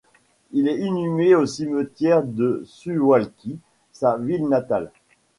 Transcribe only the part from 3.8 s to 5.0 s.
sa ville natale.